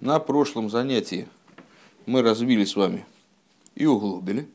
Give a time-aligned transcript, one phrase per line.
[0.00, 1.26] На прошлом занятии
[2.04, 3.06] мы развили с вами
[3.74, 4.46] и углубили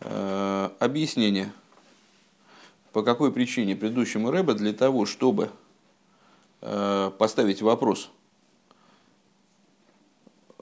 [0.00, 1.52] э, объяснение,
[2.92, 5.50] по какой причине предыдущему Рэбе для того, чтобы
[6.60, 8.10] э, поставить вопрос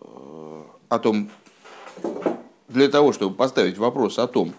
[0.00, 1.28] э, о том,
[2.68, 4.54] для того, чтобы поставить вопрос о том,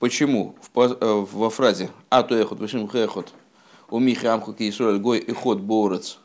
[0.00, 3.32] почему в, э, во фразе «А то эхот, почему эхот,
[3.88, 6.18] у Михи Амху Киесуэль Гой эхот борец»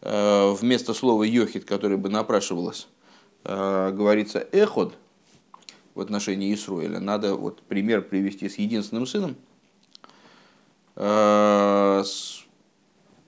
[0.00, 2.88] вместо слова йохид, которое бы напрашивалось,
[3.44, 4.94] э, говорится эход
[5.94, 9.36] в отношении Исруэля, надо вот пример привести с единственным сыном,
[10.94, 12.04] э,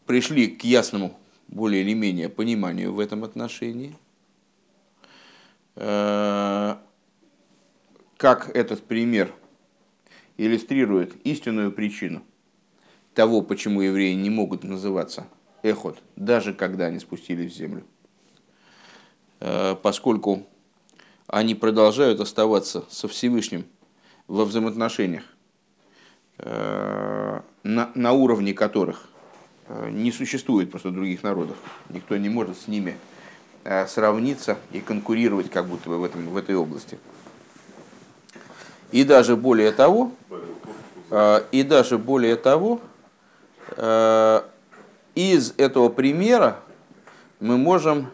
[0.06, 3.96] пришли к ясному, более или менее, пониманию в этом отношении,
[8.20, 9.32] как этот пример
[10.36, 12.22] иллюстрирует истинную причину
[13.14, 15.26] того, почему евреи не могут называться
[15.62, 17.84] эхот, даже когда они спустились в землю.
[19.40, 20.46] Э, поскольку
[21.26, 23.64] они продолжают оставаться со Всевышним
[24.28, 25.24] во взаимоотношениях,
[26.38, 29.08] э, на, на уровне которых
[29.68, 31.56] э, не существует просто других народов.
[31.88, 32.96] Никто не может с ними
[33.88, 36.98] сравниться и конкурировать как будто бы в, этом, в этой области.
[38.90, 40.12] И даже более того,
[41.52, 42.80] и даже более того,
[45.20, 46.60] из этого примера
[47.40, 48.08] мы можем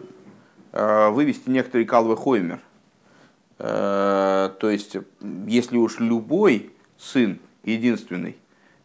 [0.73, 2.59] э, вывести некоторый калвы хоймер.
[3.59, 4.97] Э, то есть,
[5.47, 8.37] если уж любой сын единственный,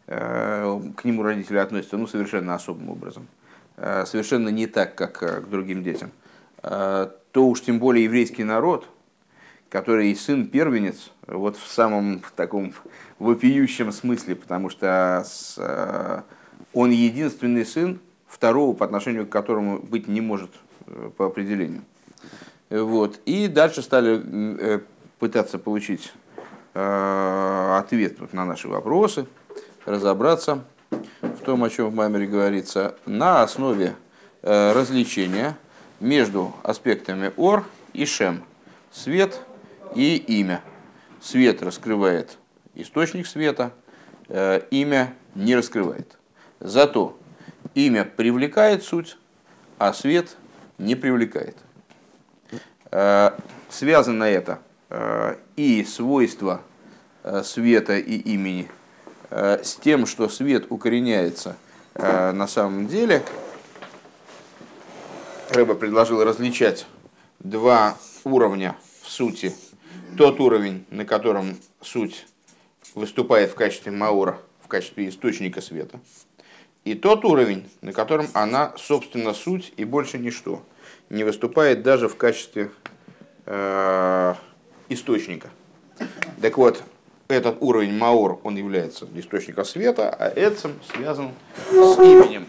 [0.06, 3.28] э, к нему родители относятся ну, совершенно особым образом,
[4.06, 6.12] совершенно не так, как к другим детям,
[6.62, 8.88] то уж тем более еврейский народ,
[9.70, 12.74] который сын первенец, вот в самом таком
[13.18, 15.26] вопиющем смысле, потому что
[16.74, 18.00] он единственный сын
[18.32, 20.52] второго, по отношению к которому быть не может
[20.88, 21.84] э, по определению.
[22.70, 23.20] Вот.
[23.26, 24.80] И дальше стали э,
[25.20, 26.14] пытаться получить
[26.74, 29.28] э, ответ на наши вопросы,
[29.86, 30.64] разобраться
[31.22, 33.96] в том, о чем в Маймере говорится, на основе
[34.42, 35.56] развлечения
[36.00, 38.44] между аспектами ор и шем,
[38.92, 39.40] свет
[39.94, 40.62] и имя.
[41.22, 42.38] Свет раскрывает
[42.74, 43.72] источник света,
[44.28, 46.18] имя не раскрывает.
[46.60, 47.16] Зато
[47.76, 49.18] имя привлекает суть,
[49.78, 50.36] а свет
[50.78, 51.58] не привлекает.
[52.92, 53.32] Э,
[53.70, 54.60] связано это
[54.90, 56.62] э, и свойства
[57.24, 58.70] э, света и имени
[59.34, 61.56] с тем, что свет укореняется
[61.96, 63.24] на самом деле.
[65.52, 66.86] Рэба предложил различать
[67.40, 69.54] два уровня в сути.
[70.18, 72.28] Тот уровень, на котором суть
[72.94, 76.02] выступает в качестве маура, в качестве источника света–
[76.84, 80.64] и тот уровень, на котором она, собственно, суть и больше ничто,
[81.10, 82.72] не выступает даже в качестве
[83.46, 84.34] э,
[84.90, 85.50] источника.
[86.42, 86.82] Так вот,
[87.28, 91.32] этот уровень Маор, он является источником света, а Эцем связан
[91.70, 92.48] с именем.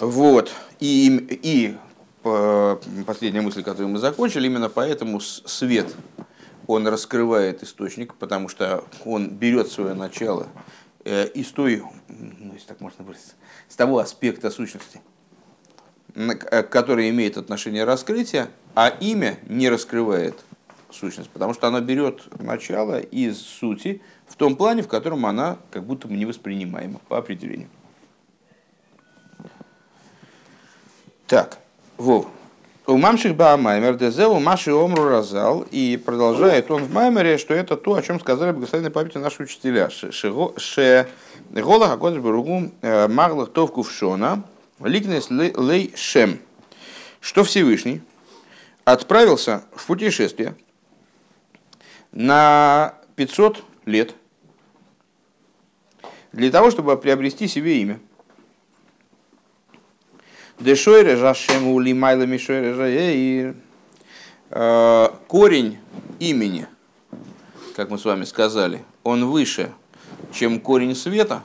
[0.00, 0.52] Вот.
[0.80, 1.76] И, и
[3.06, 5.94] последняя мысль, которую мы закончили, именно поэтому свет,
[6.66, 12.80] он раскрывает источник, потому что он берет свое начало Э, из той, ну, если так
[12.80, 13.34] можно выразиться,
[13.68, 15.00] с того аспекта сущности,
[16.14, 20.34] э, который имеет отношение раскрытия, а имя не раскрывает
[20.90, 25.84] сущность, потому что оно берет начало из сути в том плане, в котором она как
[25.84, 27.68] будто бы невоспринимаема по определению.
[31.26, 31.58] Так,
[31.96, 32.28] Вов.
[32.88, 35.66] У мамших ба маймер дезел, маши омру разал.
[35.72, 39.90] И продолжает он в маймере, что это то, о чем сказали благословенные памяти наши учителя.
[39.90, 41.08] Ше
[41.50, 44.44] гола хакодж баругу э, марлах тов кувшона,
[44.80, 46.38] ликнес лей шем.
[47.20, 48.02] Что Всевышний
[48.84, 50.54] отправился в путешествие
[52.12, 54.14] на 500 лет
[56.30, 57.98] для того, чтобы приобрести себе имя.
[60.58, 63.54] Дешойре жашему лимайла мишойре и
[64.50, 65.78] э, корень
[66.18, 66.66] имени,
[67.74, 69.72] как мы с вами сказали, он выше,
[70.32, 71.44] чем корень света.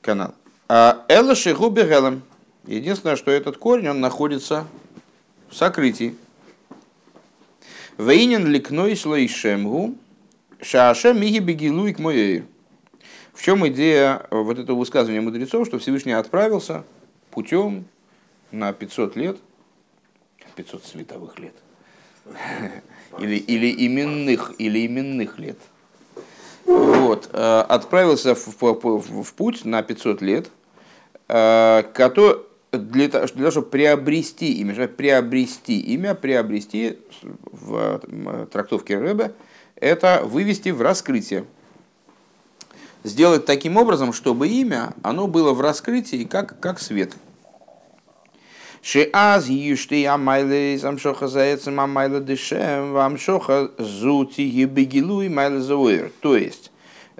[0.00, 0.34] Канал.
[0.68, 2.22] А Элаши губегелем.
[2.66, 4.66] Единственное, что этот корень, он находится
[5.48, 6.16] в сокрытии.
[7.96, 9.94] Вейнин ликной слоишемгу,
[10.60, 12.44] шаашем миги бегилуй к моей.
[13.34, 16.84] В чем идея э, вот этого высказывания мудрецов, что Всевышний отправился
[17.30, 17.86] путем
[18.52, 19.36] на 500 лет,
[20.54, 21.54] 500 световых лет,
[23.18, 25.58] или, или, именных, или именных лет,
[26.64, 30.50] вот, э, отправился в, в, в путь на 500 лет
[31.26, 32.40] который,
[32.70, 38.00] для, того, для того, чтобы приобрести имя, приобрести имя, приобрести в
[38.52, 39.32] трактовке Рэбе,
[39.76, 41.44] это вывести в раскрытие.
[43.04, 47.14] Сделать таким образом, чтобы имя, оно было в раскрытии, как, как свет.
[48.82, 56.12] Шеаз юшти амайле замшоха заецем амайла дешем вамшоха зути ебегилу и майла зауэр.
[56.20, 56.72] То есть,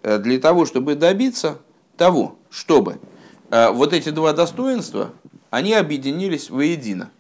[0.03, 1.59] э, для того, чтобы добиться
[1.99, 2.99] того, чтобы
[3.51, 5.13] э, вот эти два достоинства,
[5.51, 7.11] они объединились воедино.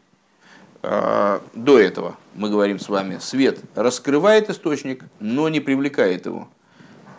[0.82, 6.48] А, до этого мы говорим с вами, свет раскрывает источник, но не привлекает его.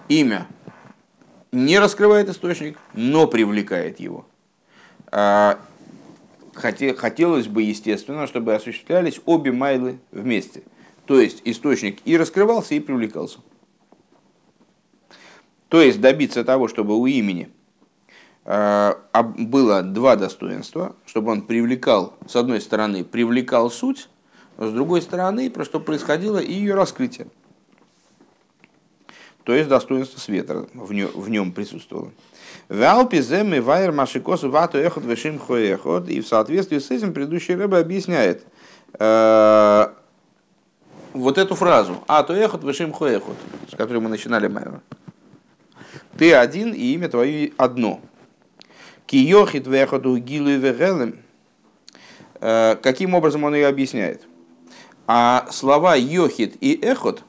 [0.10, 0.48] Имя
[1.56, 4.26] не раскрывает источник, но привлекает его.
[5.08, 5.60] А,
[6.54, 10.64] хотелось бы, естественно, чтобы осуществлялись обе майлы вместе.
[11.06, 13.40] То есть источник и раскрывался, и привлекался.
[15.70, 17.50] То есть добиться того, чтобы у имени
[18.46, 18.94] Э,
[19.40, 24.08] было два достоинства, чтобы он привлекал, с одной стороны, привлекал суть,
[24.58, 27.28] с другой стороны, про что происходило и ее раскрытие.
[29.46, 32.12] То есть достоинство света в нем, в нем присутствовало.
[32.68, 36.10] Валпизем и вайер машикосу вату эхот вешим хоехот.
[36.10, 38.44] И в соответствии с этим предыдущий рыба объясняет
[38.98, 39.88] э,
[41.14, 43.38] вот эту фразу а то эхот вешим хоехот,
[43.72, 44.82] с которой мы начинали майор.
[46.18, 48.02] Ты один и имя твое одно.
[49.06, 51.20] Киохит веходу гилу вегелем.
[52.42, 54.24] Э, каким образом он ее объясняет?
[55.06, 57.22] А слова йохит и эхот,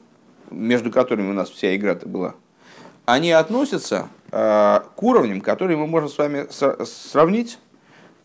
[0.51, 2.35] между которыми у нас вся игра-то была,
[3.05, 6.47] они относятся э, к уровням, которые мы можем с вами
[6.85, 7.59] сравнить,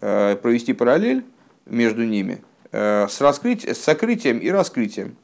[0.00, 1.24] э, провести параллель
[1.66, 2.42] между ними
[2.72, 5.14] с, раскрытием, с сокрытием и раскрытием.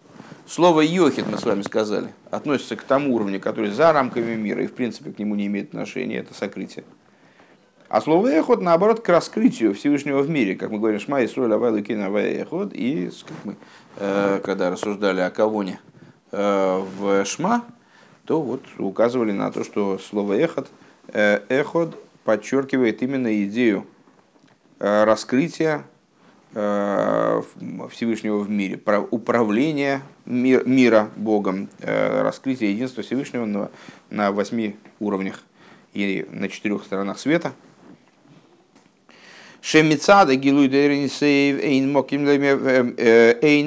[0.47, 4.67] Слово йохит, мы с вами сказали, относится к тому уровню, который за рамками мира и
[4.67, 6.85] в принципе к нему не имеет отношения, это сокрытие.
[7.89, 11.53] А слово эхот, наоборот, к раскрытию Всевышнего в мире, как мы говорим, шма и соль
[11.53, 13.57] авай лукин авай эхот, и как мы,
[13.97, 15.98] э, когда рассуждали о Кавоне э,
[16.31, 17.65] в шма,
[18.25, 20.69] то вот указывали на то, что слово эхот,
[21.09, 23.87] э, эхот подчеркивает именно идею
[24.81, 25.85] э, раскрытия
[26.55, 27.43] э,
[27.91, 28.79] Всевышнего в мире,
[29.11, 33.71] управления мир, мира Богом, э, раскрытие единства Всевышнего на,
[34.11, 35.43] на восьми уровнях
[35.95, 37.53] и на четырех сторонах света–
[39.61, 41.91] Шемицада гилуй дейринисейв эйн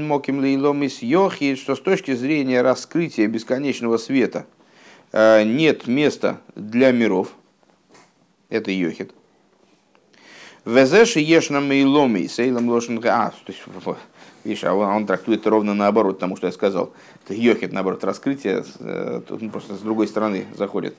[0.08, 4.46] моким лейломис йохи, что с точки зрения раскрытия бесконечного света
[5.14, 7.34] нет места для миров.
[8.50, 9.12] Это йохит.
[10.64, 13.62] Везеши ешна мейломи, сейлом лошен А, то есть,
[14.44, 16.94] видишь, а он, он трактует ровно наоборот тому, что я сказал.
[17.26, 18.64] Это йохит, наоборот, раскрытие,
[19.28, 20.96] тут он просто с другой стороны заходит.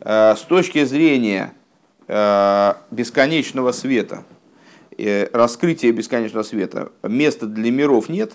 [0.00, 1.69] С точки зрения Э,
[2.10, 4.24] бесконечного света,
[4.98, 8.32] э, раскрытия бесконечного света, места для миров нет,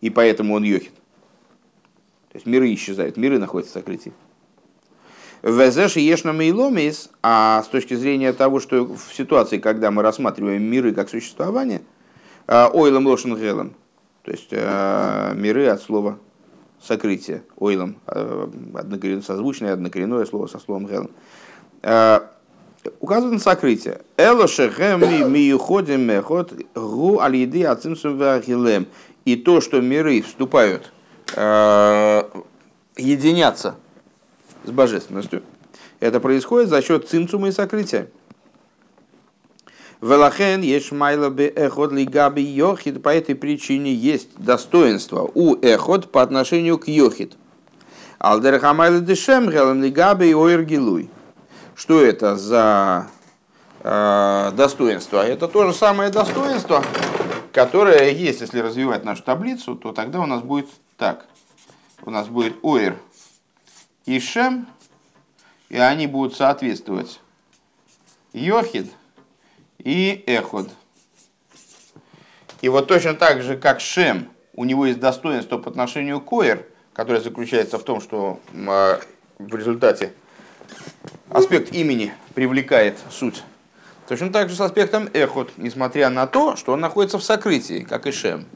[0.00, 0.94] и поэтому он йохит.
[2.30, 4.12] То есть миры исчезают, миры находятся в сокрытии.
[5.42, 10.94] Везеш ешна мейломис, а с точки зрения того, что в ситуации, когда мы рассматриваем миры
[10.94, 11.82] как существование,
[12.46, 13.74] э, ойлом лошен гелом,
[14.22, 16.18] то есть миры от слова
[16.80, 17.96] сокрытие, ойлом,
[19.22, 21.10] созвучное однокоренное слово со словом гелом.
[21.86, 22.20] Э,
[23.00, 24.00] указывает на сокрытие.
[24.16, 28.86] Элошехем миюходим мехот гу алиды ацимсум вахилем.
[29.26, 30.90] И то, что миры вступают,
[31.36, 32.22] э,
[32.96, 33.76] единятся
[34.64, 35.42] с божественностью,
[36.00, 38.08] это происходит за счет цимцума и сокрытия.
[40.00, 43.02] Велахен еш майла бе эход лигаби йохид.
[43.02, 47.34] По этой причине есть достоинство у эход по отношению к йохид.
[48.18, 51.10] Алдерхамайла дешем гелем лигаби ойр гилуй.
[51.74, 53.08] Что это за
[53.80, 55.26] э, достоинство?
[55.26, 56.84] Это то же самое достоинство,
[57.52, 61.26] которое есть, если развивать нашу таблицу, то тогда у нас будет так.
[62.02, 62.96] У нас будет Оир
[64.06, 64.68] и Шем,
[65.68, 67.20] и они будут соответствовать
[68.32, 68.92] Йохид
[69.78, 70.68] и Эход.
[72.60, 76.66] И вот точно так же, как Шем, у него есть достоинство по отношению к Оир,
[76.92, 78.98] которое заключается в том, что э,
[79.38, 80.12] в результате
[81.30, 83.42] аспект имени привлекает суть.
[84.08, 88.06] Точно так же с аспектом эхот, несмотря на то, что он находится в сокрытии, как
[88.06, 88.46] и шем.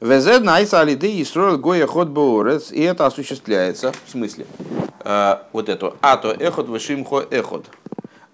[0.00, 4.46] Везед найса алиды и строил гоя ход боорец, и это осуществляется, в смысле,
[5.04, 7.66] э, вот это, а то эхот вышимхо эхот.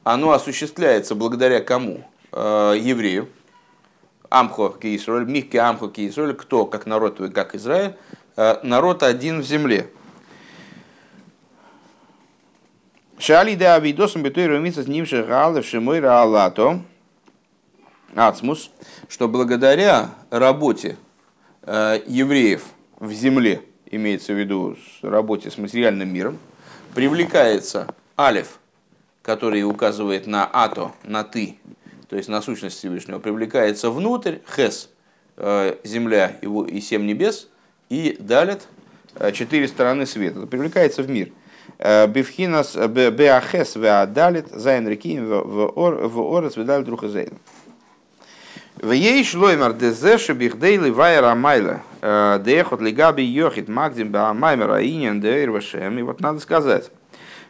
[0.05, 2.05] Оно осуществляется благодаря кому?
[2.31, 3.29] Э, еврею,
[4.31, 7.95] Амхо Киисроль, Михки Амхо Киисроль, кто как народ, как Израиль,
[8.37, 9.91] э, народ один в земле.
[13.19, 16.83] Шали да авидосом битуй румица с ним шагалы в шимой раалато.
[18.15, 18.71] Ацмус,
[19.09, 20.97] что благодаря работе
[21.63, 22.65] э, евреев
[22.99, 26.39] в земле, имеется в виду работе с материальным миром,
[26.95, 28.59] привлекается алиф,
[29.23, 31.59] который указывает на ато, на ты,
[32.09, 34.91] то есть на сущность Всевышнего, привлекается внутрь, хес,
[35.37, 37.49] э, земля и семь небес,
[37.89, 38.69] и далит,
[39.17, 41.31] э, четыре стороны света, привлекается в мир.
[41.79, 47.39] Э, Бифхинас беахес веадалит зайн реким в орец ведалит рухазейн.
[48.77, 55.99] В ей шлоймар дезеши бихдейли вайра майла дехот лигаби йохит магдим баамаймера инин дейрвашем.
[55.99, 56.91] И вот надо сказать,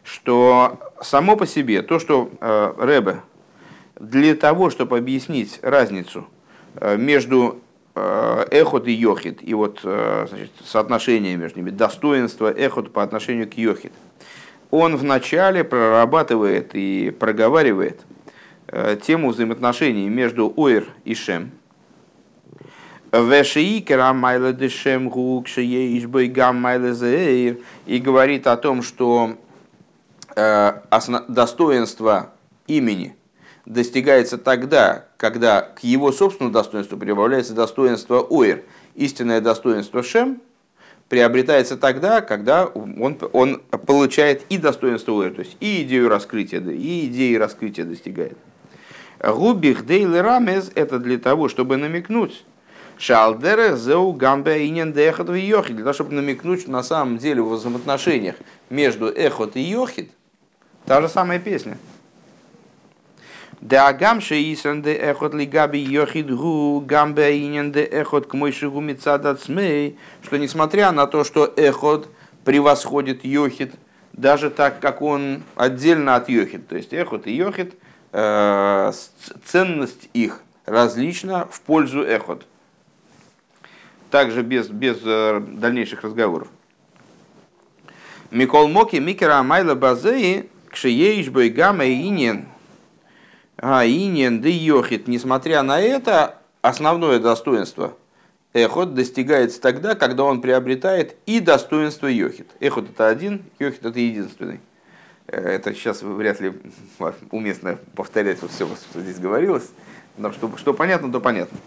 [0.05, 2.31] что само по себе то, что
[2.79, 3.23] Рэбе
[3.99, 6.27] для того, чтобы объяснить разницу
[6.77, 7.61] э, между
[7.95, 13.55] э, эхот и йохид, и вот значит, соотношение между ними, достоинство эхот по отношению к
[13.55, 13.93] йохид,
[14.71, 18.01] он вначале прорабатывает и проговаривает
[19.03, 21.53] тему взаимоотношений между Оир и Шем.
[27.87, 29.37] И говорит о том, что
[30.39, 30.83] Э,
[31.29, 32.35] достоинство
[32.67, 33.17] имени
[33.67, 38.63] достигается тогда, когда к его собственному достоинству прибавляется достоинство Оир.
[38.95, 40.41] Истинное достоинство Шем
[41.09, 47.07] приобретается тогда, когда он, он получает и достоинство Оир, то есть и идею раскрытия, и
[47.07, 48.39] идеи раскрытия достигает.
[49.23, 52.45] Губих дейл рамез это для того, чтобы намекнуть,
[52.99, 55.77] Шалдере зеу гамбе инен дехот и йохид.
[55.77, 58.37] Для того, чтобы намекнуть на самом деле в взаимоотношениях
[58.71, 60.11] между эхот и йохид,
[60.87, 61.79] Та же самая песня.
[63.61, 68.53] Да гамше исан де эхот ли габи йохид гу гамбе инен де эхот к мой
[68.53, 68.83] шигу
[70.23, 72.09] что несмотря на то, что эхот
[72.45, 73.75] превосходит йохид,
[74.13, 77.75] даже так, как он отдельно от йохид, то есть эхот и йохид,
[78.13, 78.93] э,
[79.45, 82.47] ценность их различна в пользу эхот.
[84.11, 86.49] Также без, без э, дальнейших разговоров.
[88.31, 92.47] Микол Моки Микера Майла Базеи Кшиеиш Бойгама Инин,
[93.57, 97.97] а Инин да Йохит, несмотря на это, основное достоинство
[98.53, 102.51] Эхот достигается тогда, когда он приобретает и достоинство Йохит.
[102.61, 104.61] Эхот это один, Йохит это единственный.
[105.27, 106.53] Э, это сейчас вряд ли
[107.31, 109.69] уместно повторять вот все, что здесь говорилось.
[110.17, 111.59] Но что, что понятно, то понятно.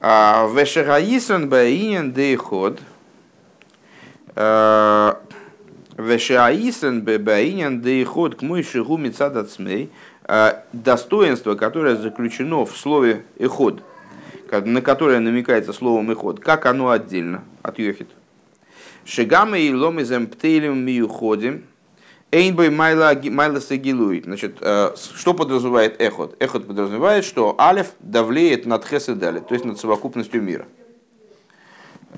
[0.00, 2.80] А, Вешегаисон баинен дейход.
[4.36, 5.14] Э,
[5.98, 9.90] Вешаисен бебаинен дейход к мыши гуми цадацмей.
[9.90, 10.07] А,
[10.72, 13.82] достоинство, которое заключено в слове эход,
[14.50, 18.10] на которое намекается словом эход, как оно отдельно от йохит.
[19.06, 21.64] Шигамы и ломизем птейлем миюходим.
[22.30, 23.14] Эйнбой майла
[23.58, 24.24] сагилует.
[24.24, 26.36] Значит, а, что подразумевает эход?
[26.40, 30.66] Эход подразумевает, что алиф давлеет над хес то есть над совокупностью мира.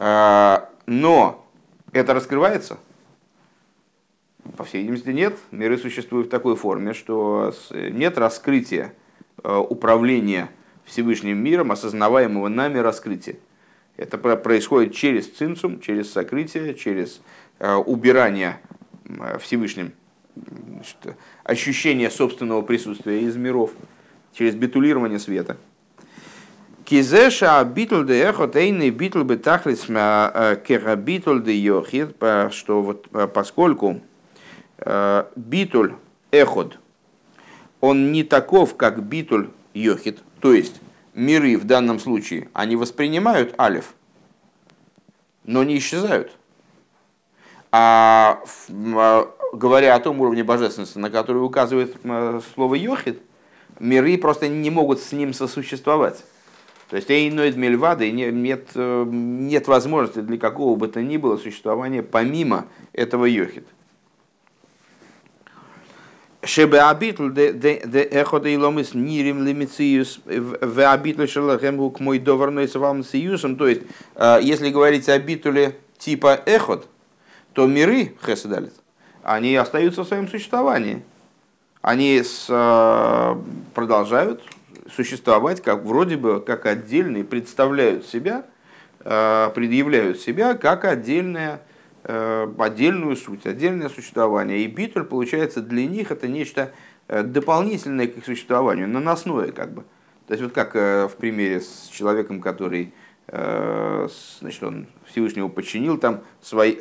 [0.00, 1.46] А, но
[1.92, 2.78] это раскрывается–
[4.56, 5.36] по всей видимости, нет.
[5.50, 8.92] Миры существуют в такой форме, что нет раскрытия
[9.42, 10.50] э, управления
[10.84, 13.36] Всевышним миром, осознаваемого нами раскрытия.
[13.96, 17.20] Это происходит через цинцум, через сокрытие, через
[17.58, 18.60] э, убирание
[19.40, 19.92] Всевышним
[20.36, 23.72] значит, ощущение собственного присутствия из миров,
[24.32, 25.56] через битулирование света.
[26.84, 32.16] Кизеша битл де эхот эйный битл бы тахлис э, кера битл де йохид,
[32.50, 34.09] что вот поскольку Э,
[35.36, 35.94] битуль
[36.30, 36.78] эход,
[37.80, 40.20] он не таков, как битуль йохид.
[40.40, 40.80] То есть
[41.14, 43.94] миры в данном случае, они воспринимают алиф,
[45.44, 46.32] но не исчезают.
[47.72, 48.42] А,
[48.94, 53.20] а говоря о том уровне божественности, на который указывает э, слово йохид,
[53.78, 56.24] миры просто не могут с ним сосуществовать.
[56.88, 62.02] То есть Эйноид Мельвады нет, э, нет возможности для какого бы то ни было существования
[62.02, 63.66] помимо этого йохид.
[66.42, 72.74] Шебе абитл де эхода и ломис нирим лимициюс в абитле шелахем к мой доварной с
[72.74, 73.56] вам союзом.
[73.56, 73.82] То есть,
[74.40, 76.88] если говорить о битуле типа эхот,
[77.52, 78.72] то миры хеседалит,
[79.22, 81.02] они остаются в своем существовании.
[81.82, 82.46] Они с,
[83.74, 84.42] продолжают
[84.94, 88.44] существовать как вроде бы как отдельные, представляют себя,
[89.00, 91.60] э, предъявляют себя как отдельная
[92.04, 94.60] отдельную суть, отдельное существование.
[94.60, 96.72] И битуль, получается, для них это нечто
[97.08, 99.82] э, дополнительное к их существованию, наносное как бы.
[100.26, 102.92] То есть вот как э, в примере с человеком, который
[103.32, 106.78] значит, он Всевышнего подчинил, там свои,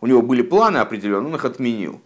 [0.00, 2.00] у него были планы определенные, он их отменил.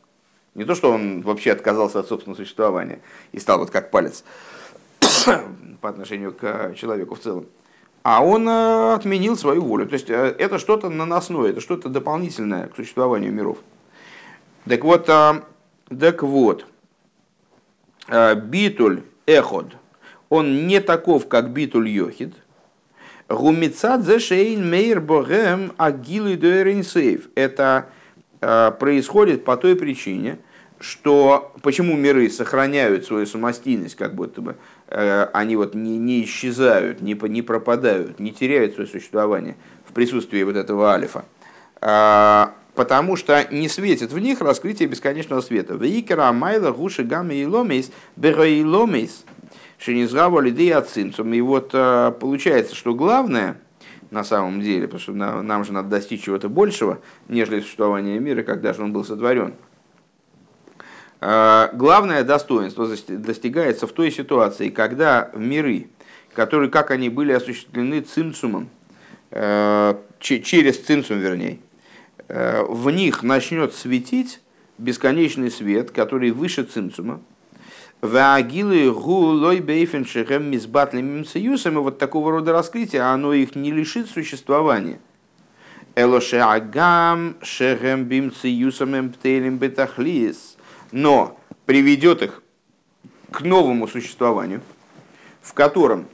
[0.54, 3.00] Не то, что он вообще отказался от собственного существования
[3.32, 4.24] и стал вот как палец
[5.82, 7.46] по отношению к человеку в целом.
[8.04, 9.86] А он э, отменил свою волю.
[9.86, 13.56] То есть э, это что-то наносное, это что-то дополнительное к существованию миров.
[14.68, 15.40] Так вот, э,
[15.88, 16.66] так вот,
[18.08, 19.76] битуль эход,
[20.28, 22.34] он не таков, как битуль йохид.
[23.30, 27.30] Гумицад зешейн мейр богем агилы дуэринсейв.
[27.34, 27.88] Это
[28.40, 30.38] происходит по той причине,
[30.84, 34.56] что почему миры сохраняют свою самостийность, как будто бы
[34.88, 39.56] э, они вот не, не исчезают, не, не пропадают, не теряют свое существование
[39.88, 41.24] в присутствии вот этого алифа.
[41.80, 45.74] А, потому что не светит в них раскрытие бесконечного света.
[45.74, 49.24] Вейкера майла гуши гамми и ломейс берой ломейс
[49.78, 51.32] шинизгава лиды ацинцум.
[51.32, 53.56] И вот э, получается, что главное
[54.10, 56.98] на самом деле, потому что нам же надо достичь чего-то большего,
[57.28, 59.54] нежели существование мира, когда же он был сотворен–
[61.72, 65.86] главное достоинство достигается в той ситуации, когда миры,
[66.34, 68.68] которые, как они были осуществлены цинцумом,
[69.30, 71.60] э, через цинцум вернее,
[72.28, 74.40] э, в них начнет светить
[74.76, 77.22] бесконечный свет, который выше цинцума,
[78.02, 85.00] Ваагилы гулой бейфен шехем мизбатлим и вот такого рода раскрытие, оно их не лишит существования.
[85.96, 90.53] Элоше агам шехем бим циюсом эмптелем бетахлис
[90.94, 91.36] но
[91.66, 92.40] приведет их
[93.32, 94.62] к новому существованию,
[95.42, 96.06] в котором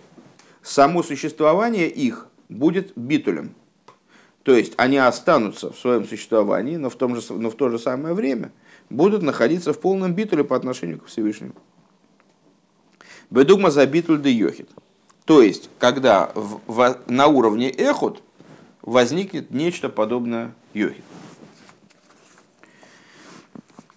[0.63, 3.55] само существование их будет битулем.
[4.43, 7.79] То есть они останутся в своем существовании, но в, том же, но в то же
[7.79, 8.53] самое время
[8.89, 11.53] будут находиться в полном битуле по отношению к Всевышнему.
[13.29, 14.71] Бедугма за битуль де йохит.
[15.27, 18.23] То есть, когда в, в, на уровне эхот
[18.81, 21.05] возникнет нечто подобное йохит.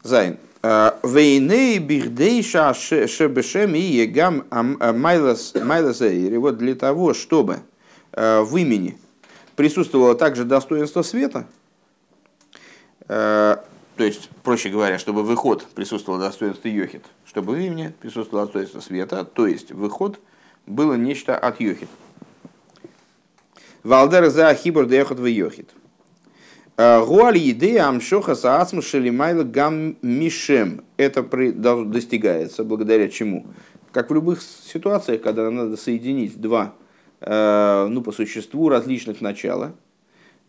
[0.04, 0.38] Зайн.
[0.64, 6.38] Вейней бихдейша шебешем и егам майлас майласаири.
[6.38, 7.60] Вот для того, чтобы
[8.14, 8.98] в имени
[9.58, 11.46] присутствовало также достоинство света,
[13.08, 13.60] то
[13.98, 19.46] есть, проще говоря, чтобы выход присутствовало достоинство йохит, чтобы в имени присутствовало достоинство света, то
[19.46, 20.18] есть выход
[20.66, 21.90] было нечто от йохит.
[23.84, 25.70] Валдер за хибур деохот в йохит.
[26.76, 29.44] Гуаль идея амшоха саасму шелимайла
[30.02, 30.84] мишем.
[30.98, 31.22] Это
[31.86, 33.46] достигается благодаря чему?
[33.92, 36.74] Как в любых ситуациях, когда надо соединить два,
[37.22, 39.74] э, ну, по существу, различных начала,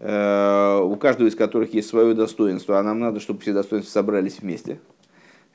[0.00, 4.38] э, у каждого из которых есть свое достоинство, а нам надо, чтобы все достоинства собрались
[4.40, 4.80] вместе.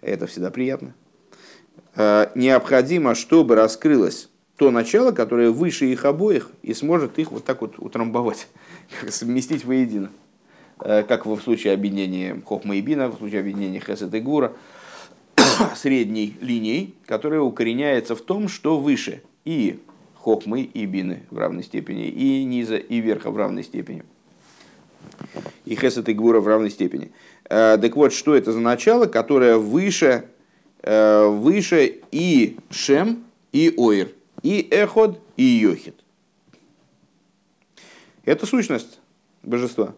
[0.01, 0.93] Это всегда приятно.
[1.95, 7.61] Э, необходимо, чтобы раскрылось то начало, которое выше их обоих и сможет их вот так
[7.61, 8.47] вот утрамбовать,
[9.09, 10.11] совместить воедино.
[10.81, 14.53] Э, как в случае объединения Хохма и Бина, в случае объединения Хесед и Гура,
[15.75, 19.79] средней линией, которая укореняется в том, что выше и
[20.15, 24.03] Хохмы и Бины в равной степени, и низа и верха в равной степени.
[25.65, 27.11] И Хесед и Гура в равной степени.
[27.49, 30.25] Э, так вот, что это за начало, которое выше,
[30.81, 34.11] э, выше и Шем, и Оир,
[34.43, 35.95] и Эход, и Йохид.
[38.23, 38.99] Это сущность
[39.43, 39.95] божества.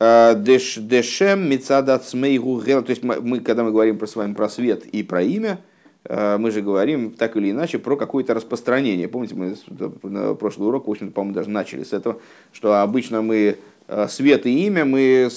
[0.00, 5.02] Э, дешем мецадацмейгу То есть мы, когда мы говорим про с вами про свет и
[5.02, 5.58] про имя,
[6.04, 9.08] э, мы же говорим так или иначе про какое-то распространение.
[9.08, 9.56] Помните, мы
[10.04, 12.20] на прошлый урок, в общем по-моему, даже начали с этого,
[12.52, 13.58] что обычно мы
[13.88, 15.28] э, свет и имя мы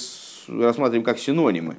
[0.48, 1.78] рассматриваем как синонимы.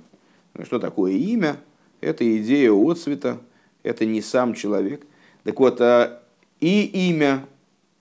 [0.64, 1.58] Что такое имя?
[2.00, 3.38] Это идея отцвета,
[3.84, 5.06] это не сам человек.
[5.44, 5.80] Так вот,
[6.60, 7.44] и имя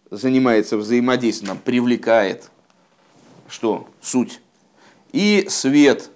[0.09, 2.49] занимается взаимодействием, привлекает
[3.47, 3.87] что?
[4.01, 4.41] Суть
[5.11, 6.09] и свет,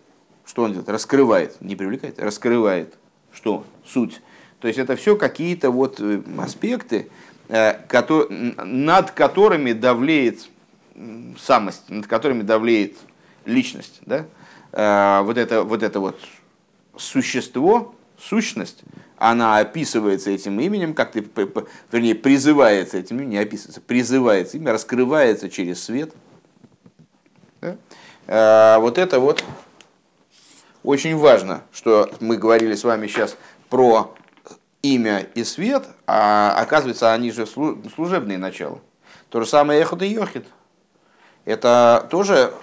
[0.45, 0.89] что он делает?
[0.89, 2.95] Раскрывает, не привлекает, раскрывает.
[3.31, 3.65] Что?
[3.85, 4.21] Суть.
[4.59, 7.09] То есть это все какие-то вот э, аспекты,
[7.49, 7.73] э,
[8.63, 10.49] над которыми давлеет
[11.37, 12.95] самость, над которыми давлеет
[13.45, 13.99] личность.
[14.05, 14.25] Да?
[14.71, 16.19] Э, вот, это, вот это вот
[16.95, 18.83] существо, сущность,
[19.17, 21.25] она описывается этим именем, как ты,
[21.91, 26.13] вернее, призывается этим именем, не описывается, призывается имя, раскрывается через свет.
[27.61, 27.77] Да?
[28.27, 29.43] Э, вот это вот
[30.83, 33.37] очень важно, что мы говорили с вами сейчас
[33.69, 34.15] про
[34.81, 38.79] имя и свет, а оказывается, они же служебные начала.
[39.29, 40.45] То же самое эхот и йохит.
[41.43, 42.53] Это тоже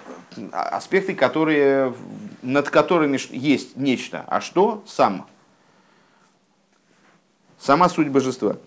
[0.51, 1.93] аспекты, которые,
[2.41, 4.25] над которыми есть нечто.
[4.27, 4.83] А что?
[4.87, 5.27] Сам.
[7.59, 8.57] Сама суть божества.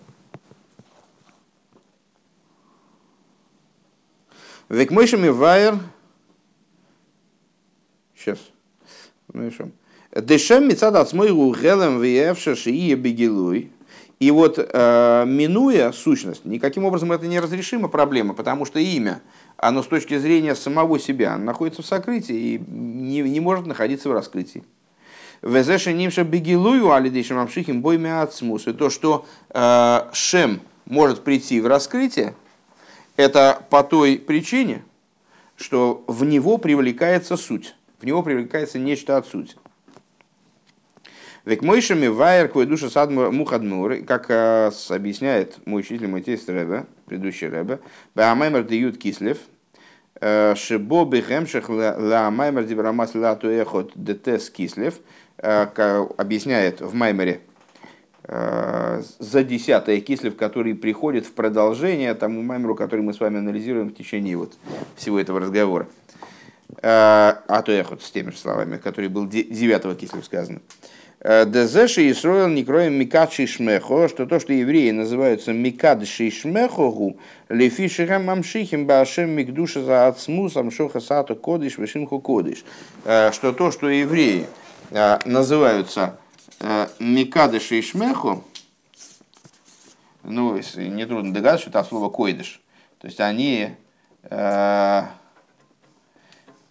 [4.68, 5.78] Векмойшами вайер
[8.26, 8.40] Сейчас.
[9.32, 9.68] Ну и что?
[10.16, 13.70] Дешем мецад ацмойру гелем виевша шии бегилуй.
[14.18, 19.20] И вот, э, минуя сущность, никаким образом это неразрешима проблема, потому что имя,
[19.58, 24.12] оно с точки зрения самого себя находится в сокрытии и не, не может находиться в
[24.12, 24.64] раскрытии.
[25.42, 28.66] Везеша нимша бегилую алидейшим амшихим бойми ацмус.
[28.66, 32.34] И то, что э, шем может прийти в раскрытие,
[33.16, 34.82] это по той причине,
[35.56, 39.56] что в него привлекается суть, в него привлекается нечто от сути.
[41.46, 46.86] Век мойшами вайер кой душа сад мухадмур, как э, объясняет мой учитель, мой тесть Рэбе,
[47.06, 47.78] предыдущий Рэбе,
[48.16, 49.38] Баамаймер Диют Кислев,
[50.20, 54.96] э, Шибо Бехемшах Ла Маймер Дибрамас Ла Туэхот Детес Кислев,
[55.38, 57.40] э, объясняет в Маймере
[58.28, 63.94] за десятое Кислев, который приходит в продолжение тому Маймеру, который мы с вами анализируем в
[63.94, 64.54] течение вот
[64.96, 65.86] всего этого разговора.
[66.82, 70.60] А то я хоть с теми же словами, который был девятого Кислев сказано.
[71.20, 78.86] Дезеши Исроил не кроем Микадши Шмехо, что то, что евреи называются Микадши Шмехогу, Лефишерам Мамшихим
[78.86, 82.64] Башем Микдуша за Ацмус Амшоха Сату Кодиш Вишимху Кодиш.
[83.02, 84.46] Что то, что евреи
[85.24, 86.18] называются
[86.98, 88.44] Микадыши Шмеху,
[90.22, 92.60] ну, нетрудно догадаться, что это слово койдыш.
[92.98, 93.70] То есть они,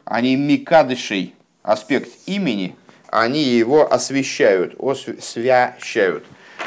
[0.06, 2.76] они микадышей, аспект имени,
[3.08, 6.24] они его освещают, освящают.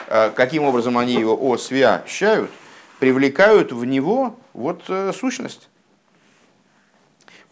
[0.09, 2.51] Э, каким образом они его освящают?
[2.99, 5.69] Привлекают в него вот э, сущность.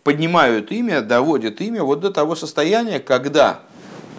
[0.02, 3.60] Поднимают имя, доводят имя вот до того состояния, когда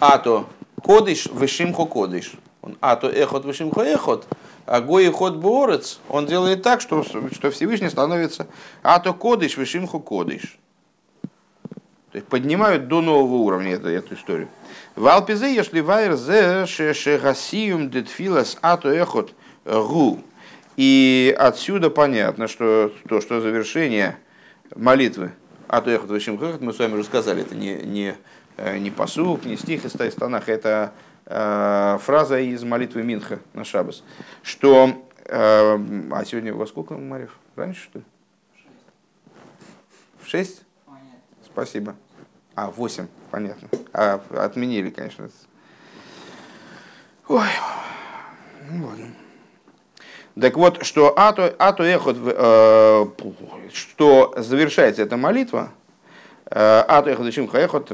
[0.00, 0.46] ато
[0.82, 2.32] кодыш вышимхо кодыш.
[2.80, 4.26] Ато эхот вышимхо эхот.
[4.66, 8.46] А гой ход борец, он делает так, что, что Всевышний становится
[8.82, 10.58] ато кодыш вышимхо кодыш.
[12.12, 14.48] То есть поднимают до нового уровня эту, эту историю.
[14.96, 20.20] В Алпизе если вайр зе шехасиум детфилас ату эхот гу.
[20.76, 24.16] И отсюда понятно, что то, что завершение
[24.74, 25.32] молитвы
[25.68, 28.16] ату эхот вышим хэхот, мы с вами уже сказали, это не, не,
[28.56, 30.92] э, не посук, не стих из Тайстанах, это
[31.26, 34.02] э, фраза из молитвы Минха на Шабас,
[34.42, 35.04] что...
[35.26, 35.78] Э,
[36.10, 37.36] а сегодня во сколько, Марьев?
[37.54, 38.04] Раньше, что ли?
[40.22, 40.62] В шесть?
[41.58, 41.96] Спасибо.
[42.54, 43.68] А, 8, понятно.
[43.92, 45.28] А, отменили, конечно.
[47.26, 47.48] Ой.
[48.70, 49.06] Ну, ладно.
[50.40, 53.06] Так вот, что ато, ато эхот, э,
[53.72, 55.70] что завершается эта молитва,
[56.48, 57.90] э, ато эхот ишим хаехот,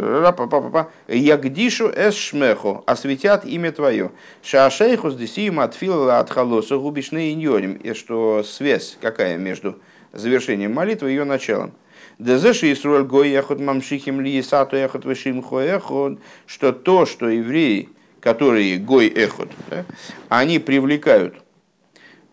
[1.08, 4.10] ягдишу эс шмеху, осветят имя твое.
[4.42, 7.32] Шаашейху с десием отфила от халоса губишны.
[7.32, 9.80] И что связь какая между
[10.12, 11.72] завершением молитвы и ее началом.
[12.18, 17.88] Дезеши Исруэль Гой Ехот Мамшихим Ли Исату Ехот Вишим Хоехот, что то, что евреи,
[18.20, 19.84] которые Гой Эхот, да,
[20.28, 21.36] они привлекают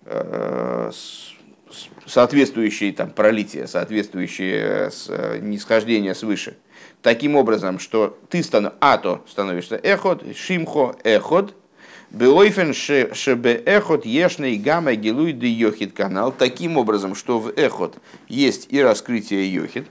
[0.05, 0.91] э,
[2.05, 6.57] соответствующие там пролития, соответствующие с, нисхождения свыше.
[7.01, 11.55] Таким образом, что ты станов, ато становишься эхот, шимхо эхот,
[12.11, 16.33] Беойфен шебе эхот ешный гамма гилуй де йохит канал.
[16.37, 17.95] Таким образом, что в эхот
[18.27, 19.87] есть и раскрытие йохит,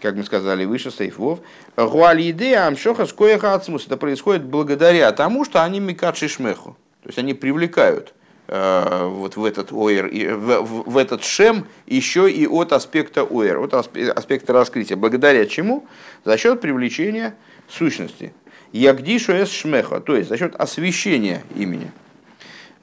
[0.00, 1.40] как мы сказали выше, сейфов.
[1.76, 3.86] Гуалиде амшоха скоеха ацмус.
[3.86, 6.76] Это происходит благодаря тому, что они микадши шмеху.
[7.02, 8.14] То есть они привлекают
[8.46, 13.58] э, вот в этот оэр, в, в, в этот шем еще и от аспекта оэр,
[13.58, 14.96] от аспекта раскрытия.
[14.96, 15.84] Благодаря чему?
[16.24, 17.34] За счет привлечения
[17.68, 18.32] сущности.
[18.74, 21.92] Ягдишу эс шмеха, то есть за счет освящения имени.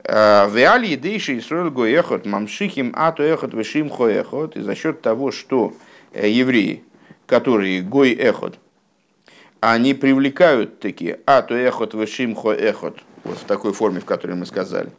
[0.05, 5.31] Э, в реалии дейши Исруэль гоехот мамшихим ату эхот вишим хоехот, и за счет того,
[5.31, 5.73] что
[6.13, 6.85] э, евреи,
[7.25, 8.57] которые гой эхот,
[9.59, 14.91] они привлекают такие ату эхот вишим хоехот, вот в такой форме, в которой мы сказали.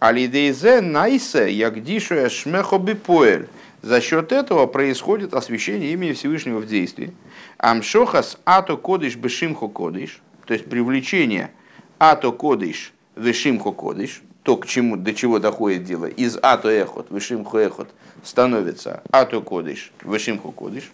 [0.00, 3.46] Алидейзе найсе ягдишу эс шмехо бипоэль.
[3.82, 7.14] За счет этого происходит освящение имени Всевышнего в действии.
[7.58, 10.20] Амшохас ато кодиш бешимхо кодиш–
[10.52, 11.50] то есть привлечение
[11.98, 17.56] ато кодыш вишимхо кодыш, то, к чему, до чего доходит дело, из ато эхот, вишимхо
[17.56, 17.88] эхот,
[18.22, 20.92] становится ато кодыш, вишимхо кодыш.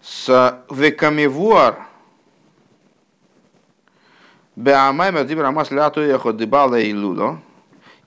[0.00, 1.86] С векамевуар
[4.56, 7.38] беамаймер дибрамас лято эхот дебала и лудо,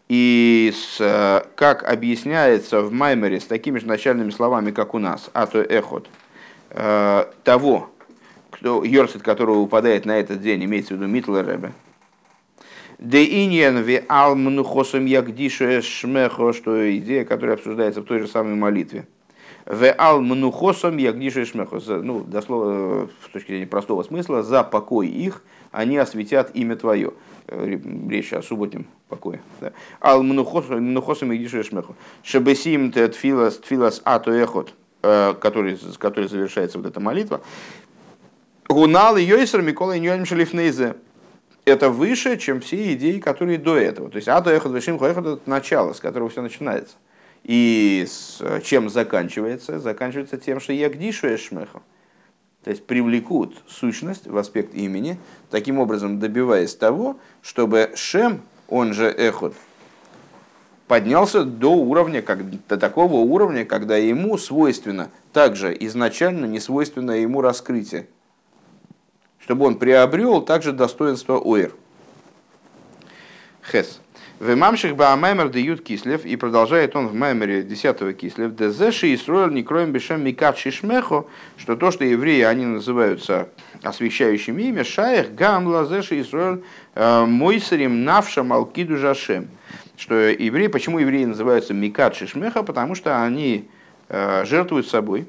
[0.10, 5.62] и с, как объясняется в Маймере с такими же начальными словами, как у нас, ато
[5.62, 6.08] эхот,
[6.74, 7.93] э, того,
[8.64, 11.74] кто, Йорцит, которого выпадает на этот день, имеется в виду Митлер Ребе.
[12.98, 18.56] Де иньян ви алмну хосом ягдишу шмехо, что идея, которая обсуждается в той же самой
[18.56, 19.06] молитве.
[19.66, 21.82] В ал мнухосом ягдиша шмехо.
[21.86, 27.12] Ну, дословно, с точки зрения простого смысла, за покой их они осветят имя твое.
[27.48, 29.42] Э, речь о субботнем покое.
[29.60, 29.74] Да.
[30.00, 31.96] Ал мнухосом ягдиша шмехо.
[32.24, 37.42] Шебесим тфилас тфилас ато эхот, э, который, который завершается вот эта молитва.
[38.68, 40.96] Гунал и Йойсер Микола Иньюэлем Шалифнейзе.
[41.66, 44.10] Это выше, чем все идеи, которые до этого.
[44.10, 46.96] То есть Ато Эхот Вешим Хоэхот это начало, с которого все начинается.
[47.44, 49.80] И с чем заканчивается?
[49.80, 51.82] Заканчивается тем, что Ягдишу Эшмеху.
[52.64, 55.18] То есть привлекут сущность в аспект имени,
[55.50, 59.54] таким образом добиваясь того, чтобы Шем, он же Эхот,
[60.88, 67.42] поднялся до уровня, как, до такого уровня, когда ему свойственно, также изначально не свойственно ему
[67.42, 68.08] раскрытие,
[69.44, 71.74] чтобы он приобрел также достоинство Оир.
[73.70, 74.00] Хес.
[74.40, 79.50] В мамших баамаймер дают кислев, и продолжает он в маймере 10 кислев, дезеши и строил
[79.50, 81.28] не кроем бешем микат шишмехо,
[81.58, 83.50] что то, что евреи, они называются
[83.84, 86.64] освящающими имя, шаях гам лазеши и строил
[86.96, 89.48] э, мойсарим навша малкиду жашем.
[89.96, 92.64] Что евреи, почему евреи называются микат шишмеха?
[92.64, 93.70] Потому что они
[94.10, 95.26] э, жертвуют собой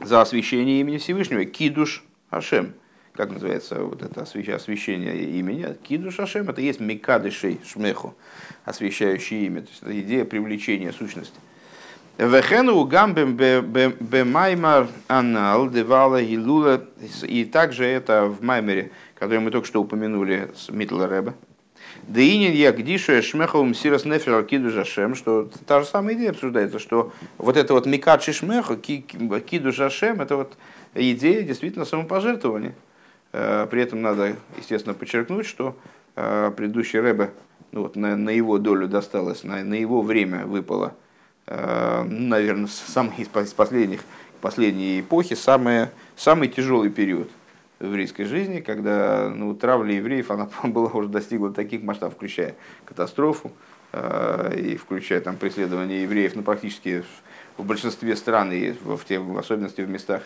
[0.00, 2.72] за освящение имени Всевышнего, кидуш Ашем
[3.16, 8.14] как называется вот это освящение имени, Киду Шашем, это есть Микадышей Шмеху,
[8.64, 11.38] освящающий имя, то есть это идея привлечения сущности.
[12.18, 16.86] Вехену гамбем бемаймар анал девала гилула,
[17.22, 21.34] и также это в маймере, который мы только что упомянули с Митла Рэба.
[22.08, 27.12] Деинин я гдишу шмеховым сирос нефер киду жашем, что та же самая идея обсуждается, что
[27.36, 30.56] вот это вот микадши шмеху, киду жашем, это вот
[30.94, 32.74] идея действительно самопожертвования.
[33.36, 35.76] Э, при этом надо, естественно, подчеркнуть, что
[36.14, 37.32] э, предыдущий Рэбе,
[37.70, 40.94] ну вот на, на его долю досталось, на, на его время выпало,
[41.46, 44.00] э, ну, наверное, самый из последних,
[44.40, 47.28] последней эпохи, самый, самый тяжелый период
[47.78, 52.54] в еврейской жизни, когда ну, травля евреев она была уже достигла таких масштабов, включая
[52.86, 53.52] катастрофу
[53.94, 57.04] и включая там преследование евреев, ну, практически
[57.58, 60.22] в большинстве стран и в, в, в особенности в местах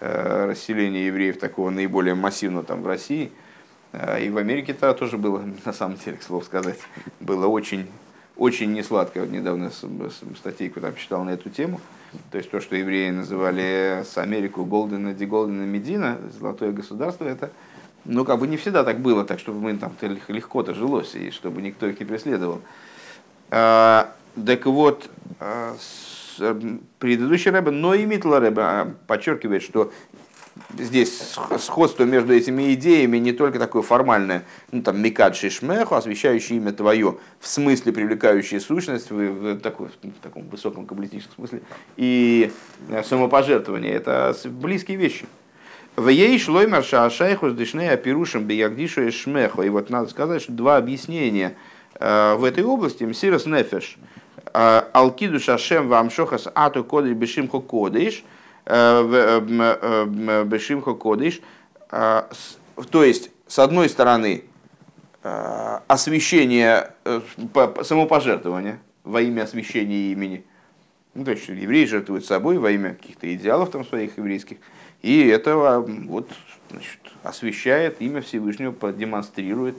[0.00, 3.30] Э, расселения евреев такого наиболее массивного там в России.
[3.92, 6.78] Э, и в Америке-то тоже было, на самом деле, к слову сказать,
[7.20, 7.86] было очень,
[8.36, 9.20] очень несладко.
[9.20, 9.70] Вот недавно
[10.38, 11.80] статейку там читал на эту тему.
[12.30, 17.50] То есть то, что евреи называли с Америку Голдена, Ди Голдена, Медина, золотое государство, это
[18.06, 21.60] ну, как бы не всегда так было, так чтобы мы там легко-то жилось, и чтобы
[21.60, 22.62] никто их не преследовал.
[23.50, 25.10] А, так вот,
[25.40, 25.76] Эм,
[26.98, 29.92] предыдущий Рэбе, но и Митла Рэбе а, подчеркивает, что
[30.78, 36.72] здесь сходство между этими идеями не только такое формальное, ну там Микад Шишмеху, освещающее имя
[36.72, 41.62] твое, в смысле привлекающее сущность, в, в, такой, в таком высоком каббалистическом смысле,
[41.96, 42.52] и
[42.88, 45.26] э, самопожертвование, это близкие вещи.
[45.96, 49.62] В ей шлой марша шайху с дышней апирушем биягдишу и шмеху.
[49.62, 51.56] И вот надо сказать, что два объяснения
[51.96, 53.02] э, в этой области.
[53.04, 53.98] Мсирос нефеш–
[54.52, 58.24] Э, Алкиду Шашем вам шохас ату кодиш бешимхо кодиш,
[58.66, 61.40] э, э, бешимхо кодиш.
[61.88, 64.44] То есть, с одной стороны,
[65.88, 66.92] освящение,
[67.82, 70.44] самопожертвование во имя освящения имени.
[71.14, 74.58] Ну, то есть, евреи жертвуют собой во имя каких-то идеалов там своих еврейских.
[75.02, 76.30] И это вот,
[76.70, 79.76] значит, освещает имя Всевышнего, продемонстрирует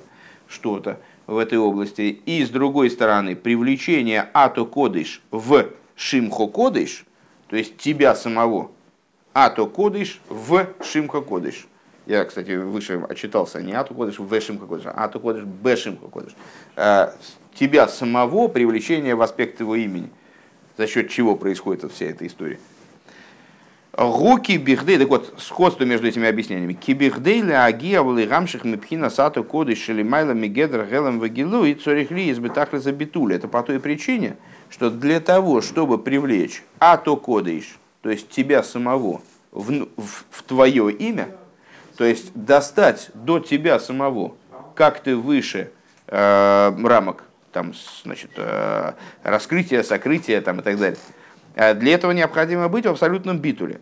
[0.52, 2.22] что-то в этой области.
[2.26, 7.06] И с другой стороны, привлечение ато кодыш в шимхо кодыш,
[7.48, 8.72] то есть тебя самого,
[9.34, 11.68] ато кодыш в шимхо кодыш.
[12.06, 16.08] Я, кстати, выше отчитался не ату кодыш в шимхо кодыш, а ату кодыш б шимхо
[16.08, 16.34] кодыш.
[16.76, 17.12] Э,
[17.54, 20.10] тебя самого привлечение в аспект его имени.
[20.78, 22.60] За счет чего происходит вся эта история.
[24.10, 26.74] Гуки бихдей, так вот, сходство между этими объяснениями.
[26.74, 32.80] Кибихдей ля агия вали гамших мипхина сату коды шелимайла мигедр гелем вагилу и цорихли избитахли
[32.80, 33.36] забитули.
[33.36, 34.38] Это по той причине,
[34.72, 40.92] что для того, чтобы привлечь ато кодыш, то есть тебя самого, в, в, в твое
[40.92, 41.28] имя,
[41.96, 44.36] то есть достать до тебя самого,
[44.74, 45.70] как ты выше
[46.08, 50.98] э, рамок, там, значит, э, раскрытия, сокрытия там, и так далее,
[51.56, 53.82] Э, для этого необходимо быть в абсолютном битуле.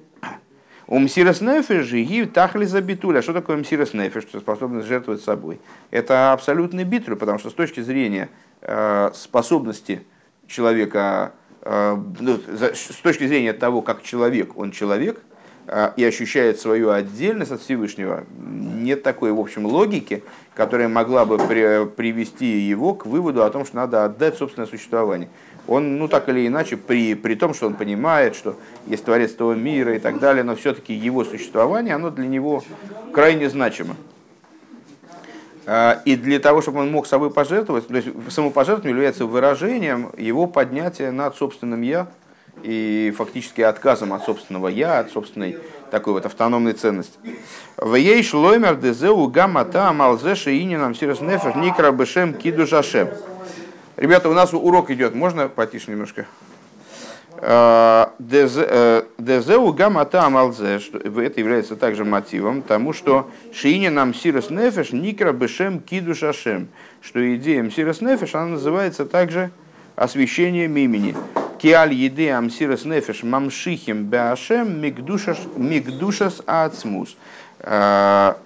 [0.91, 3.21] У мсирос нефеш и тахли за битуля.
[3.21, 5.60] Что такое мсирос нефеш, что способность жертвовать собой?
[5.91, 8.28] Это абсолютный битуль, потому что с точки зрения
[8.62, 10.02] э, способности
[10.47, 12.39] человека, э, ну,
[12.73, 15.21] с точки зрения того, как человек, он человек,
[15.97, 20.23] и ощущает свою отдельность от Всевышнего, нет такой, в общем, логики,
[20.56, 25.30] которая могла бы привести его к выводу о том, что надо отдать собственное существование.
[25.69, 28.55] Он, ну так или иначе, при, при том, что он понимает, что
[28.88, 32.63] есть Творец этого мира и так далее, но все-таки его существование, оно для него
[33.13, 33.95] крайне значимо.
[35.67, 40.47] А, и для того, чтобы он мог собой пожертвовать, то есть самопожертвование является выражением его
[40.47, 42.08] поднятия над собственным «я»,
[42.63, 45.58] и фактически отказом от собственного «я», от собственной
[45.91, 47.17] такой вот автономной ценности.
[47.77, 53.10] В ей шлоймер дезеу гамата малзеша и нам сирос нефер никра бешем киду жашем.
[53.99, 56.25] Ребята, у нас урок идет, можно потише немножко?
[57.35, 64.93] А, э, дезеу гамата амалзе, это является также мотивом тому, что шиини нам сирос нефеш
[64.93, 66.69] никра бешем киду шашем,
[67.01, 69.51] что идея сирос нефеш, она называется также
[69.97, 71.13] освящением имени.
[71.62, 77.17] Киаль еды амсирос нефеш мамшихим беашем мигдушас ацмус.
[77.59, 78.38] А,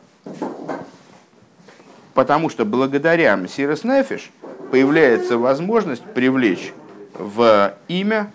[2.15, 4.31] потому что благодаря мсирос нефеш
[4.73, 6.73] появляется возможность привлечь
[7.13, 8.31] в имя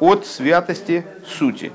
[0.00, 1.70] от святости сути.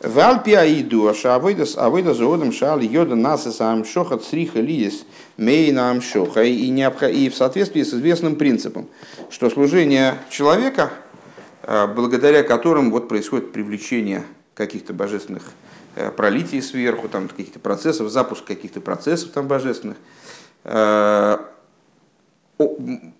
[0.00, 5.04] В Альпиаиду, Ашавойдас, Авойда Зоодом, Шал, Йода, Насас, Амшоха, Цриха, Лиес,
[5.38, 8.86] Мейна, Амшоха, и, и в соответствии с известным принципом,
[9.30, 10.92] что служение человека,
[11.64, 14.22] э, благодаря которым вот происходит привлечение
[14.54, 15.50] каких-то божественных
[15.96, 19.96] э, пролитий сверху, там каких-то процессов, запуск каких-то процессов там божественных,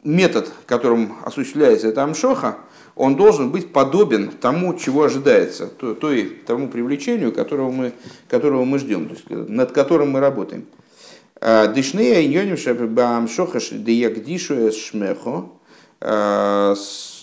[0.05, 2.59] метод, которым осуществляется эта амшоха,
[2.97, 7.93] он должен быть подобен тому, чего ожидается, той, тому привлечению, которого мы,
[8.29, 10.67] которого мы ждем, то есть, над которым мы работаем.
[11.41, 15.53] А, Дышнея иньоним шабамшоха деягдишу шмехо.
[16.01, 16.75] А,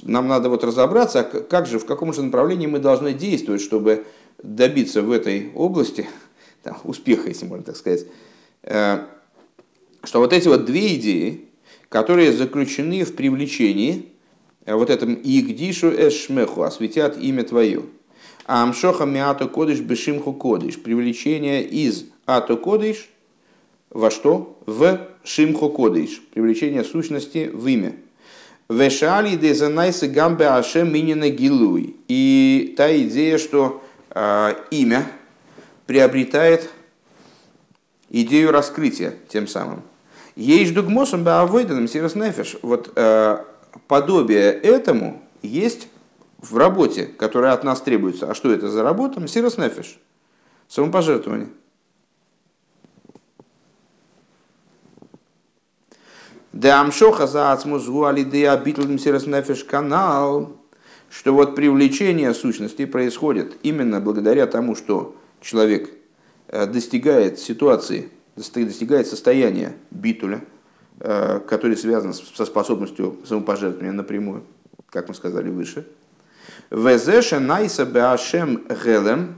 [0.03, 4.05] нам надо вот разобраться, как же, в каком же направлении мы должны действовать, чтобы
[4.43, 6.07] добиться в этой области
[6.63, 8.05] там, успеха, если можно так сказать.
[10.03, 11.45] Что вот эти вот две идеи,
[11.89, 14.11] которые заключены в привлечении,
[14.65, 17.83] Э, вот этом «Игдишу эшмеху» осветят имя твое.
[18.45, 20.79] А амшоха миато кодыш бешимху кодыш.
[20.79, 23.09] Привлечение из ато кодыш
[23.89, 24.59] во что?
[24.65, 26.21] В шимху кодыш.
[26.33, 27.95] Привлечение сущности в имя.
[28.69, 31.95] Вешали дезанайсы гамбе ашем минина гилуй.
[32.07, 35.05] И та идея, что э, имя
[35.87, 36.69] приобретает
[38.09, 39.81] идею раскрытия тем самым.
[40.35, 42.57] Есть дугмосом баавойданом сирос нефеш.
[42.61, 43.43] Вот э,
[43.87, 45.87] подобие этому есть
[46.39, 48.29] в работе, которая от нас требуется.
[48.29, 49.19] А что это за работа?
[49.19, 49.99] Мсирос нефиш.
[50.67, 51.49] Самопожертвование.
[56.53, 60.57] Да амшоха за ацмузгу алидея битл мсирос нефиш канал.
[61.09, 65.89] Что вот привлечение сущности происходит именно благодаря тому, что человек
[66.47, 70.41] э, достигает ситуации, достигает состояния битуля,
[71.03, 74.43] Э, который связан со способностью самопожертвования напрямую,
[74.85, 75.87] как мы сказали выше.
[76.69, 79.33] Везеша найса беашем гелем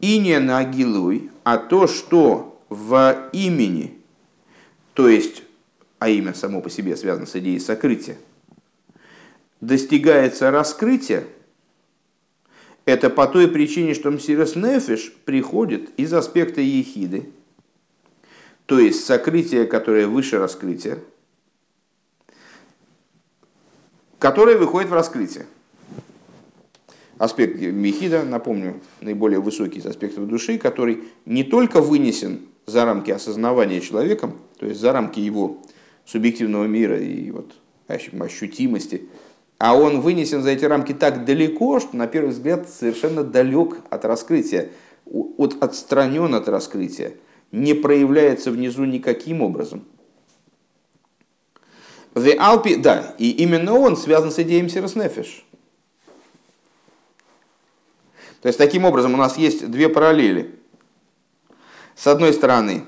[0.00, 3.98] и не нагилуй, а то, что в имени,
[4.94, 5.42] то есть,
[5.98, 8.16] а имя само по себе связано с идеей сокрытия,
[9.60, 11.26] достигается раскрытие,
[12.84, 17.30] это по той причине, что Мсирос Нефиш приходит из аспекта ехиды,
[18.68, 20.98] то есть сокрытие, которое выше раскрытия,
[24.18, 25.46] которое выходит в раскрытие.
[27.16, 33.80] Аспект Мехида, напомню, наиболее высокий из аспектов души, который не только вынесен за рамки осознавания
[33.80, 35.62] человеком, то есть за рамки его
[36.04, 37.54] субъективного мира и вот
[37.86, 39.08] ощутимости,
[39.56, 44.04] а он вынесен за эти рамки так далеко, что на первый взгляд совершенно далек от
[44.04, 44.68] раскрытия,
[45.06, 47.14] от, отстранен от раскрытия
[47.52, 49.86] не проявляется внизу никаким образом.
[52.14, 55.44] The Alpi, да, и именно он связан с идеей Мсирос Нефиш.
[58.42, 60.58] То есть, таким образом, у нас есть две параллели.
[61.94, 62.84] С одной стороны,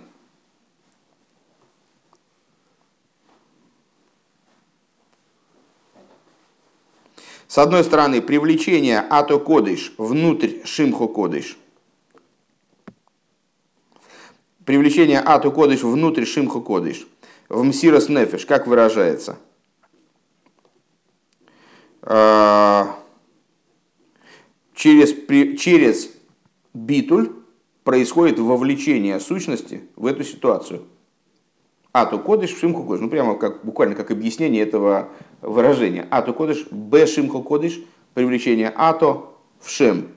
[7.49, 11.59] С одной стороны, привлечение ато кодыш внутрь шимхо кодыш–
[14.71, 17.05] привлечение ату кодыш внутрь шимху кодыш,
[17.49, 19.37] в мсирос нефеш, как выражается?
[22.03, 22.97] А,
[24.73, 25.13] через,
[25.59, 26.13] через
[26.73, 27.33] битуль
[27.83, 30.85] происходит вовлечение сущности в эту ситуацию.
[31.93, 33.01] Ату кодыш в шимху кодыш.
[33.01, 35.09] Ну, прямо как, буквально как объяснение этого
[35.41, 36.07] выражения.
[36.13, 37.81] Ату кодыш, б шимху кодыш,
[38.15, 40.11] привлечение ато в шем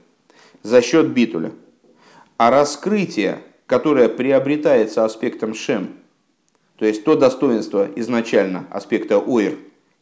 [0.61, 1.53] за счет битуля.
[2.37, 5.89] А раскрытие которая приобретается аспектом шем
[6.77, 9.57] То есть то достоинство изначально аспекта ойр,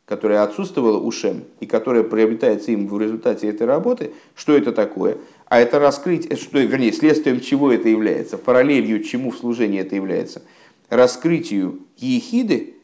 [0.06, 5.18] которое отсутствовало у Шем и которое приобретается им в результате этой работы, что это такое?
[5.46, 10.42] А это раскрыть, что, вернее, следствием чего это является, параллелью чему в служении это является.
[10.90, 12.76] Раскрытию ехиды,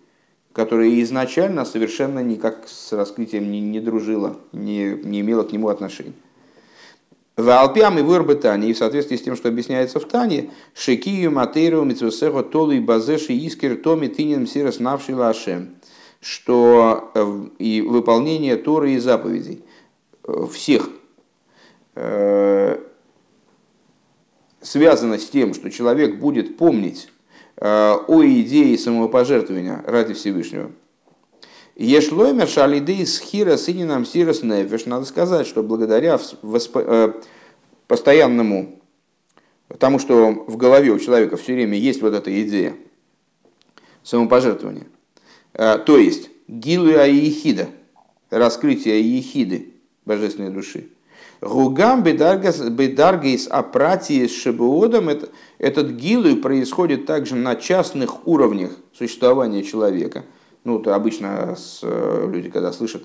[0.54, 6.14] которая изначально совершенно никак с раскрытием не, не дружила, не, не имела к нему отношения.
[7.38, 11.30] В Алпиам и Вырбы Тани, и в соответствии с тем, что объясняется в Тане, Шекию
[11.30, 15.76] Матейру Митсусехо Толу и Базеши Искер Томи Тинин Сирос Навши Лашем,
[16.20, 19.64] что э, и выполнение Торы и заповедей
[20.24, 20.90] э, всех
[21.94, 22.80] э,
[24.62, 27.10] связано с тем, что человек будет помнить
[27.60, 30.72] о идее самопожертвования ради Всевышнего,
[31.78, 34.88] Ешлоймер шалидей схира сининам сирос нефеш.
[34.88, 36.76] Надо сказать, что благодаря восп...
[36.78, 37.14] Э,
[37.88, 38.82] постоянному
[39.78, 42.76] тому, что в голове у человека все время есть вот эта идея
[44.02, 44.88] самопожертвования,
[45.54, 47.70] э, то есть гилу ехида,
[48.32, 49.74] раскрытие ехиды
[50.04, 50.90] божественной души.
[51.42, 55.12] Гугам бедаргейс апратии с шебуодом,
[55.60, 60.26] этот гилу происходит также на частных уровнях существования человека–
[60.68, 63.04] ну, то обычно с, э, люди, когда слышат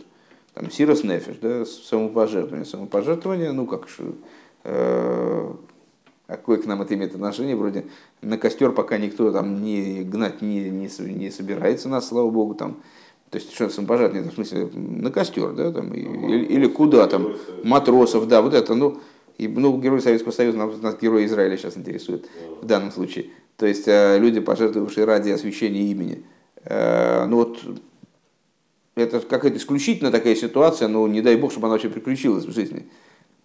[0.53, 3.87] там, сирос нефиш, да, самопожертвование, самопожертвование, ну, как
[4.65, 5.53] э,
[6.27, 7.87] какое к нам это имеет отношение, вроде
[8.21, 12.79] на костер пока никто там не гнать не, не, не собирается нас, слава богу, там,
[13.31, 17.29] то есть, что самопожертвование, в смысле, на костер, да, там, или, или куда там,
[17.63, 18.99] матросов, да, вот это, ну,
[19.39, 22.29] и, ну, герой Советского Союза, нас, нас герой Израиля сейчас интересует
[22.61, 23.27] в данном случае.
[23.57, 26.25] То есть, э, люди, пожертвовавшие ради освящения имени.
[26.65, 27.61] Э, ну вот
[28.95, 32.87] это какая-то исключительно такая ситуация, но не дай бог, чтобы она вообще приключилась в жизни.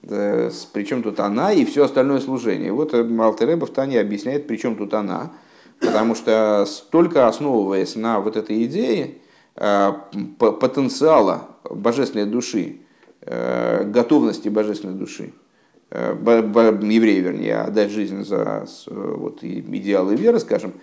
[0.01, 2.71] Причем тут она и все остальное служение.
[2.71, 5.33] Вот Алтереба в Тане объясняет, причем тут она.
[5.79, 9.15] Потому что только основываясь на вот этой идее
[9.55, 9.93] э,
[10.37, 12.77] потенциала божественной души,
[13.21, 15.33] э, готовности божественной души,
[15.89, 20.73] еврея, вернее, отдать жизнь за вот, идеалы веры, скажем,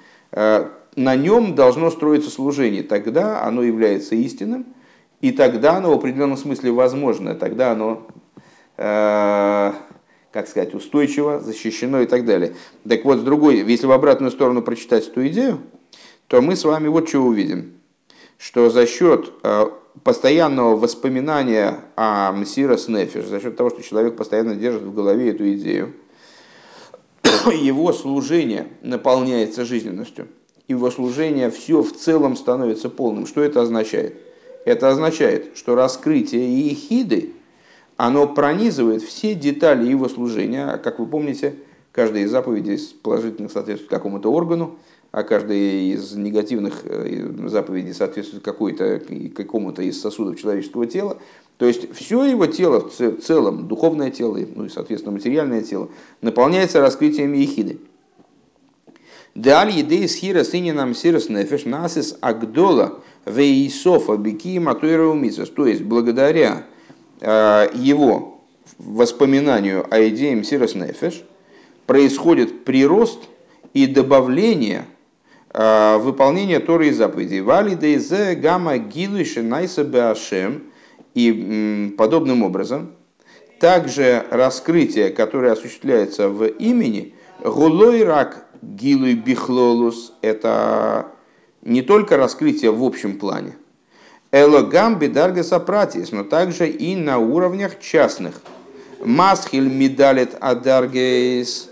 [0.96, 2.82] на нем должно строиться служение.
[2.82, 4.66] Тогда оно является истинным,
[5.20, 8.06] и тогда оно в определенном смысле возможно, тогда оно,
[8.76, 9.72] э,
[10.32, 12.54] как сказать, устойчиво, защищено и так далее.
[12.88, 15.60] Так вот, с другой, если в обратную сторону прочитать эту идею,
[16.28, 17.74] то мы с вами вот что увидим,
[18.38, 19.66] что за счет э,
[20.02, 25.52] постоянного воспоминания о Мсира Снефиш, за счет того, что человек постоянно держит в голове эту
[25.54, 25.94] идею,
[27.52, 30.28] его служение наполняется жизненностью–
[30.68, 33.26] его служение все в целом становится полным.
[33.26, 34.16] Что это означает?
[34.64, 37.32] Это означает, что раскрытие Иехиды,
[37.96, 40.66] оно пронизывает все детали его служения.
[40.66, 41.54] А как вы помните,
[41.92, 44.78] каждая из заповедей положительных соответствует какому-то органу,
[45.12, 49.00] а каждая из негативных э, заповедей соответствует какой-то,
[49.36, 51.18] какому-то из сосудов человеческого тела.
[51.56, 55.88] То есть все его тело в целом, духовное тело, ну и, соответственно, материальное тело,
[56.20, 57.78] наполняется раскрытием Ехиды.
[59.34, 65.50] Даль едей схира сынинам сирос нефеш насис агдола вейсофа бики матуэра умисос.
[65.50, 66.64] То есть, благодаря
[67.20, 68.42] э, его
[68.78, 71.24] воспоминанию о идее сирос нефеш
[71.86, 73.24] происходит прирост
[73.72, 74.84] и добавление
[75.52, 77.40] э, выполнения Торы и заповедей.
[77.40, 80.64] Вали дейзе гамма гилуиши найса беашем.
[81.14, 82.90] И подобным образом,
[83.60, 91.08] также раскрытие, которое осуществляется в имени, гулой рак Гилуй Бихлолус– это
[91.62, 93.56] не только раскрытие в общем плане,
[94.32, 98.40] Элогам Бедарга Сапратис, но также и на уровнях частных.
[99.00, 101.68] Масхиль Медалет Адаргейс.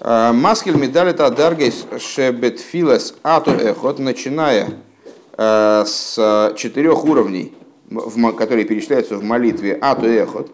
[0.00, 4.68] Масхиль Медалет Адаргейс Шебетфилес Ату Эхот, начиная
[5.36, 7.54] э, с четырех уровней–
[7.90, 10.50] в, которые перечисляются в молитве Ату Эхот,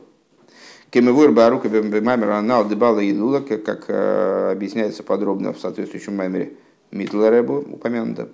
[0.90, 6.52] Кемевур Барука Бембемамер Анал Дебала Илула, как э, объясняется подробно в соответствующем маймере
[6.92, 8.28] Митлеребу упомянуто.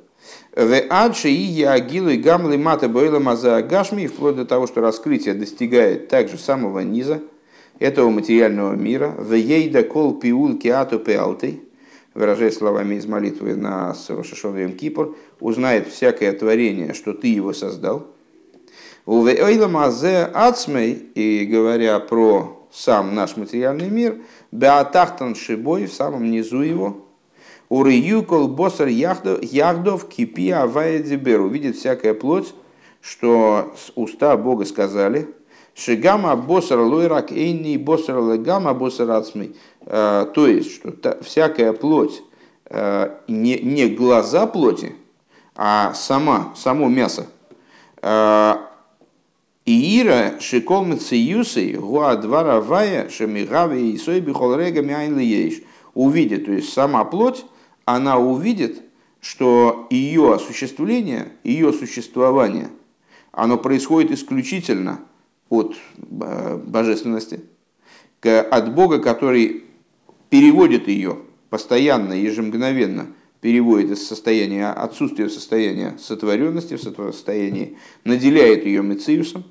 [0.54, 5.32] В Адши и Ягилу и Гамлы Мата Бойла Маза Гашми, вплоть до того, что раскрытие
[5.32, 7.22] достигает также самого низа
[7.78, 9.14] этого материального мира.
[9.16, 11.62] В Ейда Кол Пиул Киату Пеалтей,
[12.12, 18.08] выражая словами из молитвы на Рошашовем Кипр, узнает всякое творение, что ты его создал–
[20.34, 24.20] ацмей, и говоря про сам наш материальный мир,
[24.52, 27.06] беатахтан шибой, в самом низу его,
[27.68, 31.48] Уриюкол босар яхдов кипи авая деберу.
[31.48, 32.52] Видит всякая плоть,
[33.00, 35.28] что с уста Бога сказали,
[35.74, 39.56] Шигама босар лойрак эйни босар легама босар ацмей.
[39.86, 40.92] То есть, что
[41.22, 42.22] всякая плоть,
[43.28, 44.94] не, не глаза плоти,
[45.54, 47.26] а сама, само мясо.
[49.66, 55.18] Иира шикол мциюсей гуа двара вая шемигави и сой бихолрега мяйн
[55.94, 57.44] увидит, то есть сама плоть,
[57.84, 58.82] она увидит,
[59.20, 62.70] что ее осуществление, ее существование,
[63.32, 65.00] оно происходит исключительно
[65.50, 67.40] от э, божественности,
[68.22, 69.64] от Бога, который
[70.30, 71.18] переводит ее
[71.50, 73.08] постоянно, ежемгновенно,
[73.40, 79.44] переводит из состояния отсутствия в состояние сотворенности, в состоянии, наделяет ее мециусом.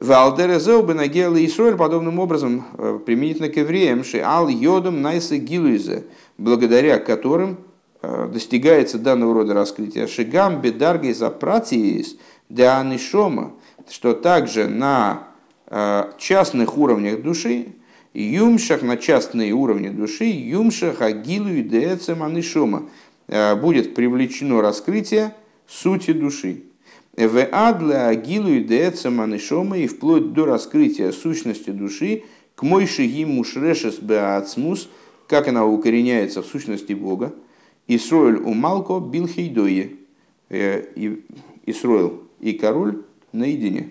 [0.00, 6.04] Валдерезеу бенагела Исроэль подобным образом э, применительно к евреям, ал йодом найса гилуизе,
[6.36, 7.58] благодаря которым
[8.02, 10.06] э, достигается данного рода раскрытия.
[10.06, 12.16] Шигам бедаргей запратиис
[12.50, 13.52] да анишома,
[13.90, 15.28] что также на
[15.66, 17.68] э, частных уровнях души,
[18.22, 22.88] юмшах на частные уровни души, юмшах агилу и деэцем анишома,
[23.60, 25.34] будет привлечено раскрытие
[25.68, 26.62] сути души.
[27.16, 33.44] В адля агилу и деэцем анишома и вплоть до раскрытия сущности души к мойши ему
[33.44, 34.88] шрешес беацмус,
[35.26, 37.34] как она укореняется в сущности Бога,
[37.88, 39.90] Исроэль умалко билхейдое,
[41.66, 43.02] Исроэл и король
[43.32, 43.88] наедине.